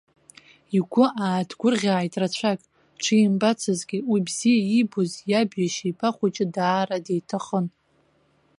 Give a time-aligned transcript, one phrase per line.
[0.77, 2.59] Игәы ааҭгәырӷьааит рацәак
[2.99, 7.65] дшимбацызгьы, уи бзиа иибоз иаб иашьеиԥа хәыҷы даара диҭахын.